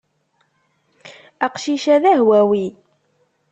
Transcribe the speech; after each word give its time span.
Aqcic-a 1.45 1.95
d 2.01 2.03
ahwawi. 2.13 2.65